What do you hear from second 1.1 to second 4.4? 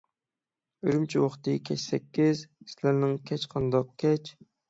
ۋاقتى كەچ سەككىز، سىلەرنىڭ كەچ قانداق كەچ؟